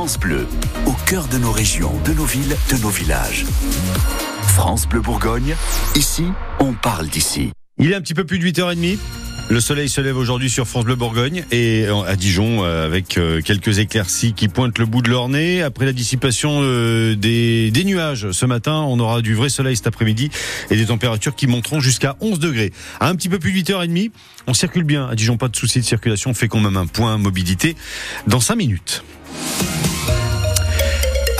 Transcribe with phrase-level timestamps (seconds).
[0.00, 0.46] France Bleu,
[0.86, 3.44] au cœur de nos régions, de nos villes, de nos villages.
[4.44, 5.54] France Bleu Bourgogne,
[5.94, 6.24] ici,
[6.58, 7.50] on parle d'ici.
[7.76, 8.96] Il est un petit peu plus de 8h30.
[9.50, 13.42] Le soleil se lève aujourd'hui sur France Bleu Bourgogne et à Dijon euh, avec euh,
[13.42, 15.60] quelques éclaircies qui pointent le bout de leur nez.
[15.60, 20.30] Après la dissipation euh, des, nuages ce matin, on aura du vrai soleil cet après-midi
[20.70, 22.72] et des températures qui monteront jusqu'à 11 degrés.
[23.00, 24.12] À un petit peu plus de 8h30,
[24.46, 26.30] on circule bien à Dijon, pas de soucis de circulation.
[26.30, 27.76] On fait quand même un point mobilité
[28.26, 29.04] dans 5 minutes.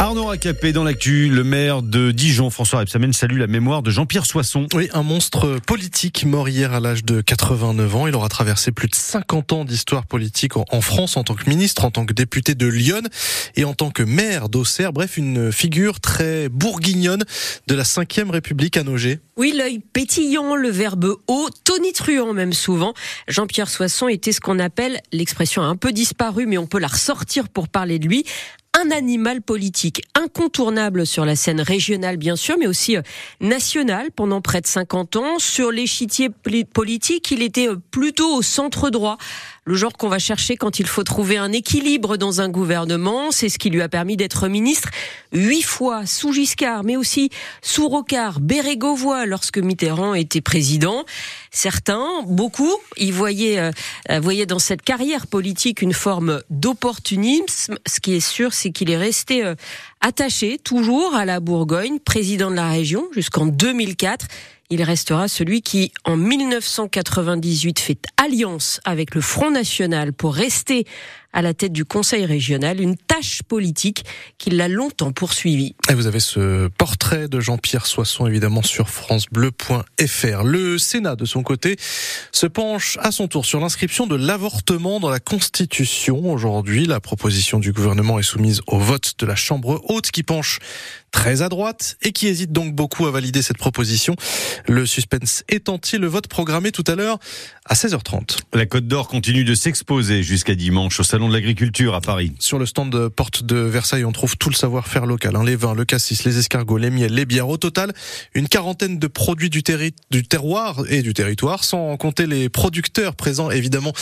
[0.00, 4.24] Arnaud Racapé dans l'actu, le maire de Dijon, François Rebsamen, salue la mémoire de Jean-Pierre
[4.24, 4.66] Soisson.
[4.72, 8.06] Oui, un monstre politique mort hier à l'âge de 89 ans.
[8.06, 11.84] Il aura traversé plus de 50 ans d'histoire politique en France en tant que ministre,
[11.84, 13.02] en tant que député de Lyon
[13.56, 14.94] et en tant que maire d'Auxerre.
[14.94, 17.22] Bref, une figure très bourguignonne
[17.66, 19.20] de la 5e République à Nogé.
[19.36, 22.94] Oui, l'œil pétillant, le verbe haut, tonitruant même souvent.
[23.28, 26.88] Jean-Pierre Soisson était ce qu'on appelle, l'expression a un peu disparu, mais on peut la
[26.88, 28.24] ressortir pour parler de lui,
[28.78, 33.02] un animal politique incontournable sur la scène régionale bien sûr, mais aussi euh,
[33.40, 35.38] nationale pendant près de 50 ans.
[35.38, 36.30] Sur l'échiquier
[36.72, 39.18] politique, il était euh, plutôt au centre droit
[39.70, 43.30] le genre qu'on va chercher quand il faut trouver un équilibre dans un gouvernement.
[43.30, 44.88] C'est ce qui lui a permis d'être ministre
[45.32, 47.30] huit fois sous Giscard, mais aussi
[47.62, 51.04] sous Rocard, Bérégovoy lorsque Mitterrand était président.
[51.52, 57.78] Certains, beaucoup, y voyaient, euh, voyaient dans cette carrière politique une forme d'opportunisme.
[57.86, 59.54] Ce qui est sûr, c'est qu'il est resté euh,
[60.00, 64.26] attaché toujours à la Bourgogne, président de la région jusqu'en 2004
[64.70, 70.86] il restera celui qui, en 1998, fait alliance avec le Front National pour rester
[71.32, 74.04] à la tête du Conseil régional, une tâche politique
[74.38, 75.74] qui l'a longtemps poursuivi.
[75.88, 80.42] Et vous avez ce portrait de Jean-Pierre Soisson évidemment sur francebleu.fr.
[80.44, 81.76] Le Sénat de son côté
[82.32, 86.32] se penche à son tour sur l'inscription de l'avortement dans la Constitution.
[86.32, 90.58] Aujourd'hui, la proposition du gouvernement est soumise au vote de la Chambre haute qui penche
[91.10, 94.14] très à droite et qui hésite donc beaucoup à valider cette proposition.
[94.68, 97.18] Le suspense est entier, le vote programmé tout à l'heure
[97.64, 98.38] à 16h30.
[98.52, 102.32] La Côte d'Or continue de s'exposer jusqu'à dimanche au Salon de l'Agriculture à Paris.
[102.38, 105.56] Sur le stand de porte de Versailles, on trouve tout le savoir-faire local, hein, les
[105.56, 107.48] vins, le cassis, les escargots, les miels, les bières.
[107.48, 107.92] Au total,
[108.34, 113.92] une quarantaine de produits du, terroir et du territoire, sans compter les producteurs présents évidemment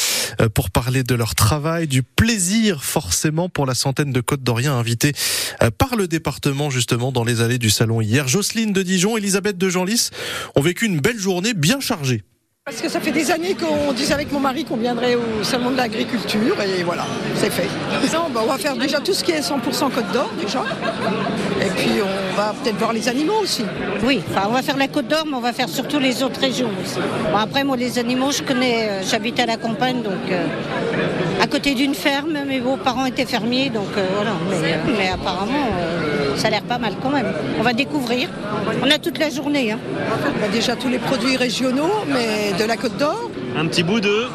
[0.41, 4.75] euh, pour parler de leur travail, du plaisir forcément pour la centaine de Côte d'Oriens
[4.75, 5.13] invités
[5.63, 8.29] euh, par le département justement dans les allées du salon hier.
[8.29, 10.11] Jocelyne de Dijon, Elisabeth de Genlis
[10.57, 12.23] ont vécu une belle journée bien chargée.
[12.69, 15.71] Parce que ça fait des années qu'on disait avec mon mari qu'on viendrait au salon
[15.71, 17.67] de l'agriculture et voilà, c'est fait.
[18.35, 20.63] Bah, on va faire déjà tout ce qui est 100% Côte d'Or déjà.
[21.63, 23.65] Et puis on va peut-être voir les animaux aussi.
[24.05, 26.41] Oui, enfin on va faire la Côte d'Or, mais on va faire surtout les autres
[26.41, 26.99] régions aussi.
[27.35, 30.45] après moi les animaux je connais, euh, j'habite à la campagne donc euh,
[31.41, 34.33] à côté d'une ferme, mes beaux-parents étaient fermiers donc euh, voilà.
[34.99, 35.71] Mais, apparemment
[36.39, 37.33] ça a l'air pas mal quand même.
[37.59, 38.29] On va découvrir.
[38.83, 39.73] On a toute la journée.
[39.73, 39.79] Hein.
[40.41, 43.31] On a déjà tous les produits régionaux, mais de la Côte d'Or.
[43.57, 44.27] Un petit bout de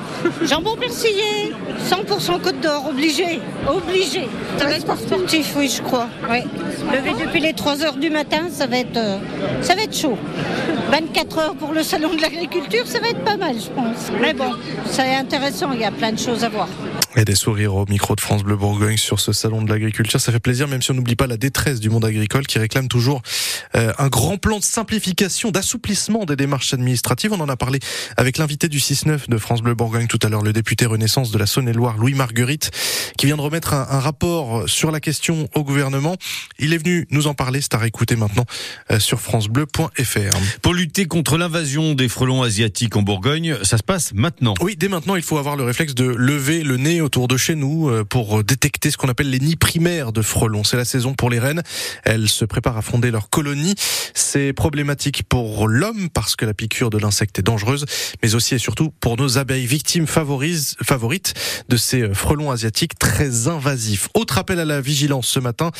[0.43, 1.53] jambon persillé,
[1.89, 4.27] 100% Côte d'Or, obligé, obligé.
[4.57, 6.07] Ça va être sportif, oui, je crois.
[6.29, 6.39] Oui.
[6.93, 9.17] Levé depuis les 3 heures du matin, ça va être, euh,
[9.61, 10.17] ça va être chaud.
[10.89, 14.11] 24 heures pour le salon de l'agriculture, ça va être pas mal, je pense.
[14.21, 14.51] Mais bon,
[14.85, 16.67] c'est intéressant, il y a plein de choses à voir.
[17.15, 20.19] Et des sourires au micro de France Bleu Bourgogne sur ce salon de l'agriculture.
[20.19, 22.87] Ça fait plaisir, même si on n'oublie pas la détresse du monde agricole qui réclame
[22.87, 23.21] toujours
[23.75, 27.31] euh, un grand plan de simplification, d'assouplissement des démarches administratives.
[27.31, 27.77] On en a parlé
[28.17, 31.37] avec l'invité du 6-9 de France Bleu Bourgogne tout à l'heure, le député Renaissance de
[31.37, 32.71] la Saône-et-Loire, Louis Marguerite,
[33.15, 36.17] qui vient de remettre un, rapport sur la question au gouvernement.
[36.57, 37.61] Il est venu nous en parler.
[37.61, 38.45] C'est à réécouter maintenant
[38.89, 40.59] euh, sur francebleu.fr.
[40.63, 44.55] Pour lutter contre l'invasion des frelons asiatiques en Bourgogne, ça se passe maintenant.
[44.61, 47.55] Oui, dès maintenant, il faut avoir le réflexe de lever le nez autour de chez
[47.55, 50.63] nous euh, pour détecter ce qu'on appelle les nids primaires de frelons.
[50.63, 51.61] C'est la saison pour les rennes.
[52.03, 53.75] Elles se préparent à fonder leur colonie.
[54.13, 57.85] C'est problématique pour l'homme parce que la piqûre de l'insecte est dangereuse,
[58.21, 61.33] mais aussi et surtout pour nos abeilles victimes favorites
[61.69, 64.09] de ces euh, frelons asiatiques très invasifs.
[64.13, 65.71] Autre appel à la vigilance ce matin.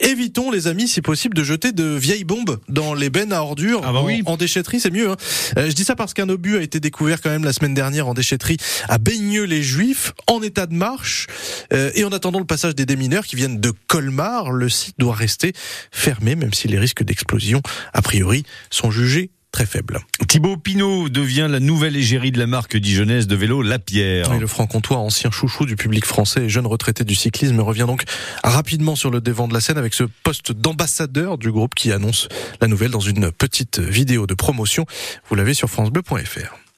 [0.00, 3.82] Évitons, les amis, si possible, de jeter de vieilles bombes dans les bennes à ordures.
[3.84, 4.22] Ah bah oui.
[4.26, 5.10] en, déchetterie, c'est mieux.
[5.10, 5.16] Hein.
[5.58, 8.08] Euh, je dis ça parce qu'un obus a été découvert quand même la semaine dernière
[8.08, 8.56] en déchetterie
[8.88, 11.26] à Baigneux-les-Juifs, en état de marche.
[11.72, 15.14] Euh, et en attendant le passage des démineurs qui viennent de Colmar, le site doit
[15.14, 15.52] rester
[15.90, 20.00] fermé, même si les risques d'explosion, a priori, sont jugés très faible.
[20.26, 24.32] Thibaut Pinot devient la nouvelle égérie de la marque dijonnaise de vélo La Pierre.
[24.32, 28.04] Et le franc-comtois, ancien chouchou du public français et jeune retraité du cyclisme, revient donc
[28.42, 32.28] rapidement sur le devant de la scène avec ce poste d'ambassadeur du groupe qui annonce
[32.60, 34.86] la nouvelle dans une petite vidéo de promotion.
[35.28, 36.71] Vous l'avez sur francebleu.fr.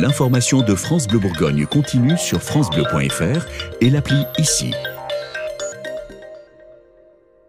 [0.00, 3.46] L'information de France Bleu Bourgogne continue sur francebleu.fr
[3.82, 4.72] et l'appli ici.